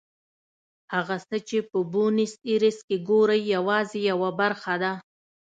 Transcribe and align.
هغه 0.93 1.17
څه 1.27 1.37
چې 1.47 1.57
په 1.69 1.79
بونیس 1.91 2.33
ایرس 2.47 2.77
کې 2.87 2.97
ګورئ 3.09 3.41
یوازې 3.55 3.99
یوه 4.11 4.29
برخه 4.39 4.73
ده. 4.83 4.93